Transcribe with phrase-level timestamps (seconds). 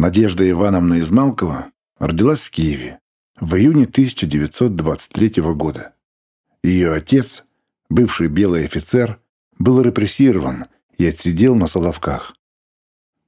[0.00, 3.00] Надежда Ивановна Измалкова родилась в Киеве
[3.38, 5.92] в июне 1923 года.
[6.62, 7.44] Ее отец,
[7.90, 9.20] бывший белый офицер,
[9.58, 12.34] был репрессирован и отсидел на Соловках.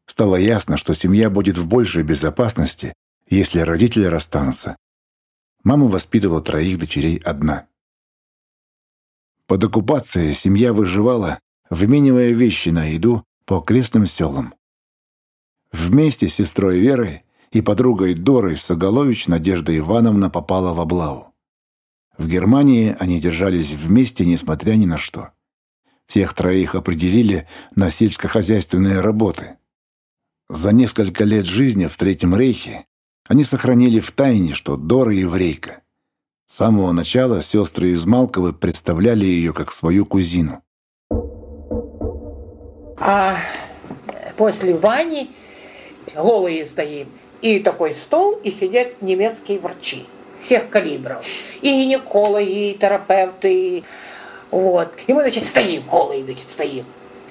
[0.06, 2.94] Стало ясно, что семья будет в большей безопасности,
[3.28, 4.74] если родители расстанутся.
[5.64, 7.66] Мама воспитывала троих дочерей одна.
[9.46, 14.54] Под оккупацией семья выживала, выменивая вещи на еду по окрестным селам.
[15.72, 21.34] Вместе с сестрой Верой и подругой Дорой Соголович Надежда Ивановна попала в облаву.
[22.18, 25.30] В Германии они держались вместе, несмотря ни на что.
[26.06, 29.56] Всех троих определили на сельскохозяйственные работы.
[30.48, 32.84] За несколько лет жизни в Третьем Рейхе
[33.26, 35.82] они сохранили в тайне, что Дора еврейка.
[36.46, 40.62] С самого начала сестры из Малковы представляли ее как свою кузину.
[42.98, 43.38] А
[44.36, 45.30] после Вани
[46.14, 47.08] голые стоим.
[47.40, 50.06] И такой стол, и сидят немецкие врачи
[50.38, 51.24] всех калибров.
[51.60, 53.54] И гинекологи, и терапевты.
[53.54, 53.84] И,
[54.50, 54.92] вот.
[55.06, 56.84] И мы, значит, стоим, голые, значит, стоим.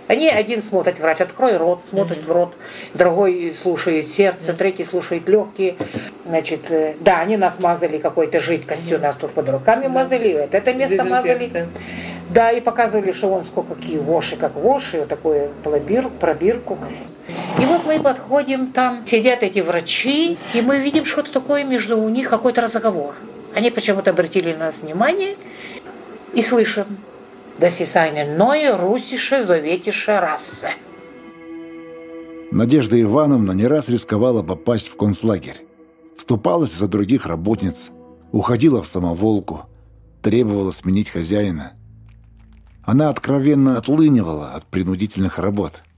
[0.07, 2.53] Они один смотрит, врач, открой рот, смотрит в рот,
[2.93, 5.75] другой слушает сердце, третий слушает легкие.
[6.25, 10.73] Значит, э, да, они нас мазали какой-то жидкостью, нас тут под руками мазали, это, это
[10.73, 11.49] место мазали.
[12.29, 16.77] Да, и показывали, что он сколько какие воши, как воши, вот пробир, пробирку.
[17.61, 22.09] И вот мы подходим, там сидят эти врачи, и мы видим что-то такое между у
[22.09, 23.13] них, какой-то разговор.
[23.53, 25.35] Они почему-то обратили на нас внимание
[26.33, 26.85] и слышим.
[27.59, 30.69] Eine neue russische sowjetische Rasse.
[32.49, 35.63] Надежда Ивановна не раз рисковала попасть в концлагерь.
[36.17, 37.91] Вступалась за других работниц,
[38.31, 39.67] уходила в самоволку,
[40.23, 41.73] требовала сменить хозяина.
[42.83, 45.83] Она откровенно отлынивала от принудительных работ–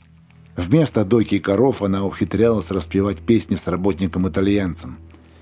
[0.56, 4.98] Вместо дойки коров она ухитрялась распевать песни с работником-итальянцем,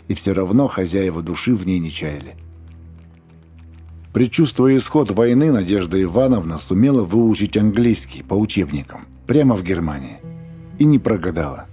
[0.08, 2.36] и все равно хозяева души в ней не чаяли.
[4.14, 10.20] Причувствуя исход войны, Надежда Ивановна сумела выучить английский по учебникам прямо в Германии
[10.80, 11.68] и не прогадала.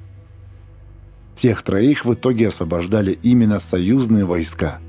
[1.36, 4.80] Всех троих в итоге освобождали именно союзные войска.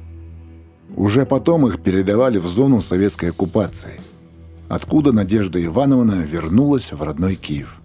[0.96, 4.00] Уже потом их передавали в зону советской оккупации,
[4.68, 7.80] откуда Надежда Ивановна вернулась в родной Киев.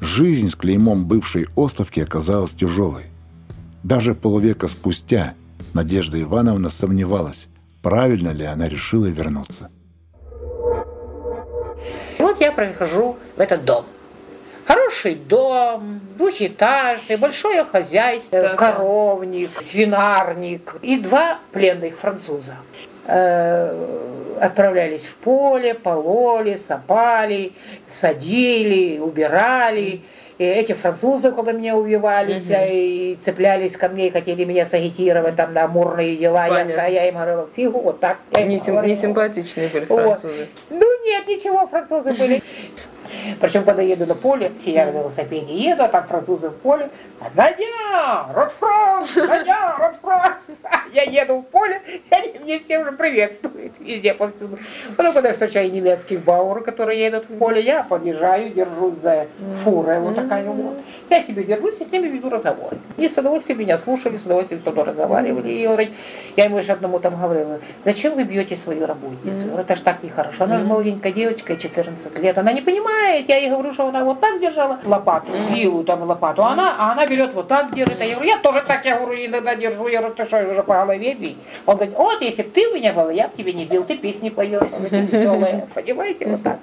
[0.00, 3.04] Жизнь с клеймом бывшей Островки оказалась тяжелой.
[3.82, 5.34] Даже полвека спустя
[5.72, 7.46] Надежда Ивановна сомневалась,
[7.82, 9.70] правильно ли она решила вернуться.
[12.18, 13.84] Вот я прихожу в этот дом.
[14.66, 22.56] Хороший дом, двухэтажный, большое хозяйство, да, коровник, свинарник и два пленных француза.
[23.06, 23.72] Э,
[24.40, 27.52] отправлялись в поле, пололи, сапали,
[27.86, 30.00] садили, убирали.
[30.38, 32.58] И эти французы около меня увивались угу.
[32.60, 36.46] и цеплялись ко мне и хотели меня сагитировать там на амурные дела.
[36.46, 38.18] Я, я им говорила, фигу, вот так.
[38.32, 40.20] Не, сим, не симпатичные были французы.
[40.22, 40.48] Вот.
[40.68, 42.42] Ну нет, ничего, французы были.
[43.40, 46.90] Причем, когда еду на поле, я на велосипеде еду, а там французы в поле,
[47.34, 50.36] Надя, Ротфронт, Надя, Ротфронт.
[50.92, 54.58] Я еду в поле, и они мне все уже приветствуют везде повсюду.
[54.96, 60.00] Потом, когда я встречаю немецких бауэр, которые едут в поле, я подъезжаю, держусь за фурой,
[60.00, 60.78] вот такая вот.
[61.10, 62.74] Я себе держусь и с ними веду разговор.
[62.96, 65.50] И с удовольствием меня слушали, с удовольствием со мной разговаривали.
[65.50, 65.90] И говорит,
[66.36, 69.46] я ему еще одному там говорила, зачем вы бьете свою работницу?
[69.56, 70.44] Это ж так нехорошо.
[70.44, 72.38] Она же молоденькая девочка, 14 лет.
[72.38, 73.15] Она не понимает.
[73.20, 76.42] Я ей говорю, что она вот так держала лопату, вилу там лопату.
[76.42, 78.00] А она, а она берет вот так держит.
[78.00, 79.88] А я говорю, я тоже так, я говорю, иногда держу.
[79.88, 81.38] Я говорю, ты что, уже по голове бить?
[81.66, 83.96] Он говорит, вот, если бы ты у меня был, я бы тебе не бил, ты
[83.96, 85.66] песни поешь, веселые.
[85.74, 86.58] Понимаете, вот так.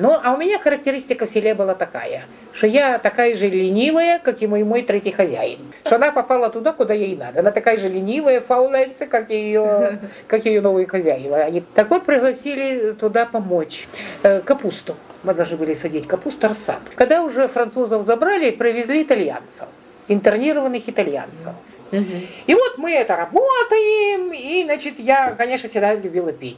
[0.00, 2.22] Ну, а у меня характеристика в селе была такая,
[2.54, 5.58] что я такая же ленивая, как и мой, мой третий хозяин.
[5.84, 7.40] Что она попала туда, куда ей надо.
[7.40, 11.36] Она такая же ленивая, фауленция, как ее, как ее новые хозяева.
[11.36, 13.88] Они так вот пригласили туда помочь.
[14.22, 14.96] Э, капусту.
[15.22, 16.80] Мы должны были садить капусту рассад.
[16.94, 19.66] Когда уже французов забрали, привезли итальянцев,
[20.08, 21.52] интернированных итальянцев.
[21.92, 26.56] И вот мы это работаем, и, значит, я, конечно, всегда любила пить.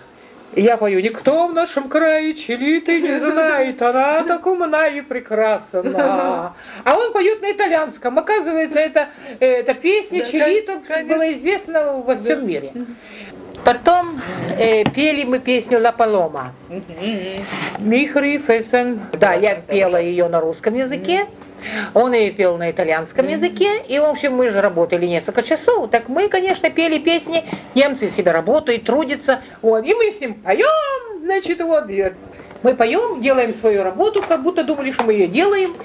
[0.54, 6.54] Я пою, никто в нашем крае челиты не знает, она так умна и прекрасна.
[6.84, 8.19] А он поет на итальянском.
[8.19, 9.08] Оказывается, это,
[9.40, 12.72] эта песня да, челита была известна во всем мире.
[13.64, 14.20] Потом
[14.59, 16.53] э, пели мы песню «Ла Палома».
[17.79, 19.00] Михри Фесен.
[19.12, 21.26] Да, я пела ее на русском языке.
[21.94, 26.09] Он ее пел на итальянском языке, и, в общем, мы же работали несколько часов, так
[26.09, 27.44] мы, конечно, пели песни,
[27.76, 31.85] немцы себе работают, трудятся, вот, и мы с ним поем, значит, вот,
[32.62, 35.76] Мы поем, делаем свою работу, как будто думали, что мы ее делаем,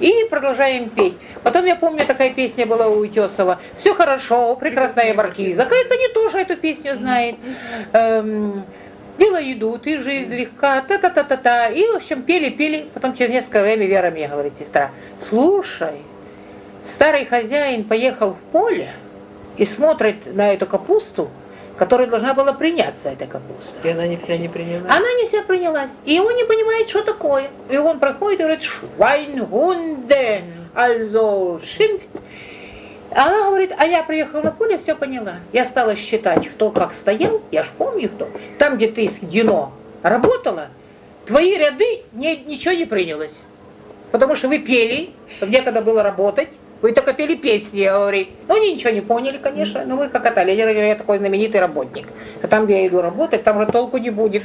[0.00, 1.14] и продолжаем петь.
[1.42, 3.60] Потом я помню, такая песня была у Утесова.
[3.78, 5.64] Все хорошо, прекрасная маркиза.
[5.64, 7.36] Кажется, не тоже эту песню знает.
[7.92, 8.64] Эм,
[9.16, 11.68] Дело идут, и жизнь легка, та-та-та-та-та.
[11.68, 12.88] И, в общем, пели-пели.
[12.94, 14.90] Потом через несколько времени Вера мне говорит, сестра,
[15.20, 16.02] слушай,
[16.82, 18.90] старый хозяин поехал в поле
[19.56, 21.30] и смотрит на эту капусту,
[21.76, 23.86] которая должна была приняться, эта капуста.
[23.86, 24.90] И она не вся не принялась?
[24.94, 25.90] Она не вся принялась.
[26.04, 27.50] И он не понимает, что такое.
[27.68, 30.44] И он проходит и говорит, Швайнгунде,
[30.74, 32.08] also schimpft.
[33.10, 35.36] Она говорит, а я приехала на поле, все поняла.
[35.52, 38.28] Я стала считать, кто как стоял, я ж помню кто.
[38.58, 39.70] Там, где ты с Дино
[40.02, 40.68] работала,
[41.24, 43.38] твои ряды не, ничего не принялось.
[44.10, 45.10] Потому что вы пели,
[45.40, 46.50] где когда было работать,
[46.84, 48.26] вы только пели песни, я говорю.
[48.46, 52.08] Ну, они ничего не поняли, конечно, но вы как это, я, я такой знаменитый работник.
[52.42, 54.42] А там, где я иду работать, там же толку не будет.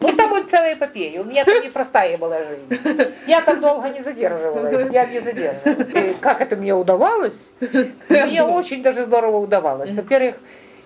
[0.00, 1.20] Ну, там будет целая эпопея.
[1.20, 3.12] У меня там непростая была жизнь.
[3.26, 4.90] Я там долго не задерживалась.
[4.90, 5.94] Я не задерживалась.
[5.94, 7.52] И как это мне удавалось?
[8.08, 9.90] Мне очень даже здорово удавалось.
[9.90, 10.36] Во-первых,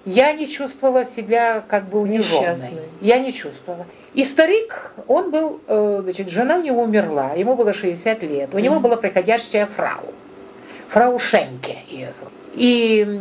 [0.07, 2.81] я не чувствовала себя как бы униженной.
[3.01, 3.85] Я не чувствовала.
[4.15, 8.55] И старик, он был, э, значит, жена у него умерла, ему было 60 лет.
[8.55, 10.15] У него была приходящая фрау.
[10.89, 12.33] Фрау Шенке ее зовут.
[12.55, 13.21] И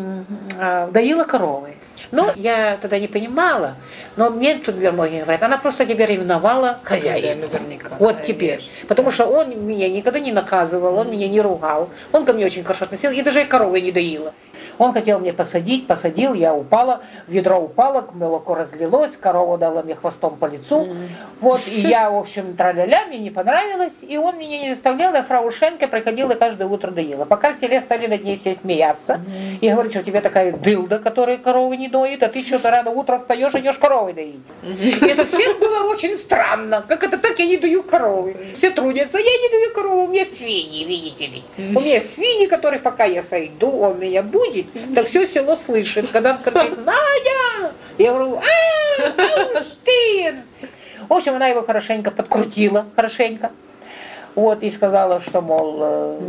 [0.58, 1.74] э, доила коровы.
[2.12, 3.76] Ну, я тогда не понимала,
[4.16, 7.48] но мне тут многие говорят, она просто тебя ревновала к хозяину.
[7.52, 7.96] Наверняка.
[8.00, 8.64] Вот теперь.
[8.88, 11.90] Потому что он меня никогда не наказывал, он меня не ругал.
[12.14, 14.34] Он ко мне очень хорошо относился, и даже и коровы не доила.
[14.77, 20.36] Он хотел мне посадить, посадил, я упала, ведро упало, молоко разлилось, корова дала мне хвостом
[20.38, 20.86] по лицу.
[20.86, 21.07] Mm-hmm.
[21.42, 25.22] Вот, и я, в общем, траля-ля, мне не понравилось, и он меня не заставлял, и
[25.22, 27.25] фрау Шенке приходила каждое утро доила.
[27.25, 29.60] Пока в селе стали над ней все смеяться, mm-hmm.
[29.62, 32.92] и говорят, что у тебя такая дылда, которая коровы не доит, а ты что-то рано
[32.92, 34.39] утром встаешь и идешь коровы доить.
[34.63, 35.06] Mm-hmm.
[35.06, 38.36] И это всем было очень странно, как это так, я не даю коровы.
[38.54, 41.44] Все трудятся, я не даю коровы, у меня свиньи, видите ли.
[41.57, 46.32] У меня свиньи, которых пока я сойду, он меня будет, так все село слышит, когда
[46.32, 50.42] он кричит «Надя!» Я говорю «А, Штин!»
[51.08, 53.52] В общем, она его хорошенько подкрутила, хорошенько.
[54.36, 56.20] Вот, и сказала, что, мол, э,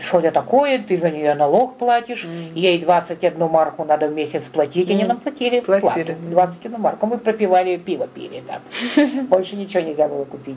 [0.00, 2.54] что это такое, ты за нее налог платишь, mm.
[2.54, 4.92] ей 21 марку надо в месяц платить, mm.
[4.92, 6.16] они нам платили, платили.
[6.30, 8.62] 21 марку, мы пропивали пиво пили там,
[9.26, 10.56] больше ничего нельзя было купить.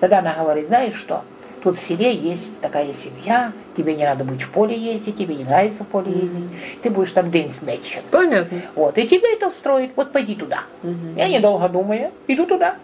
[0.00, 1.22] Тогда она говорит, знаешь что,
[1.66, 5.42] Тут в селе есть такая семья, тебе не надо быть в поле ездить, тебе не
[5.42, 6.78] нравится в поле ездить, mm-hmm.
[6.80, 8.02] ты будешь там день сметчен.
[8.12, 8.62] Понятно.
[8.76, 10.60] Вот, и тебе это устроит, вот пойди туда.
[10.84, 11.16] Mm-hmm.
[11.16, 12.76] Я недолго думаю, иду туда.